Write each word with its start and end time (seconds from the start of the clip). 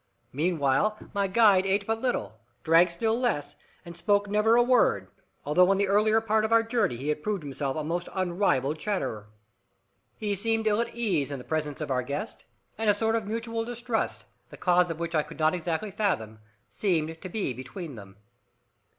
Meanwhile 0.33 0.97
my 1.13 1.27
guide 1.27 1.67
ate 1.67 1.85
but 1.85 2.01
little, 2.01 2.39
drank 2.63 2.89
still 2.89 3.15
less, 3.15 3.55
and 3.85 3.95
spoke 3.95 4.27
never 4.27 4.55
a 4.55 4.63
word, 4.63 5.09
although 5.45 5.71
in 5.71 5.77
the 5.77 5.87
earlier 5.87 6.19
part 6.19 6.43
of 6.43 6.51
our 6.51 6.63
journey 6.63 6.97
he 6.97 7.09
had 7.09 7.21
proved 7.21 7.43
himself 7.43 7.77
a 7.77 7.83
most 7.83 8.09
unrivalled 8.15 8.79
chatterer. 8.79 9.27
He 10.17 10.33
seemed 10.33 10.65
ill 10.65 10.81
at 10.81 10.95
ease 10.95 11.29
in 11.29 11.37
the 11.37 11.45
presence 11.45 11.81
of 11.81 11.91
our 11.91 12.01
guest, 12.01 12.45
and 12.79 12.89
a 12.89 12.95
sort 12.95 13.15
of 13.15 13.27
mutual 13.27 13.63
distrust, 13.63 14.25
the 14.49 14.57
cause 14.57 14.89
of 14.89 14.97
which 14.97 15.13
I 15.13 15.21
could 15.21 15.37
not 15.37 15.53
exactly 15.53 15.91
fathom, 15.91 16.39
seemed 16.67 17.21
to 17.21 17.29
be 17.29 17.53
between 17.53 17.93
them. 17.93 18.17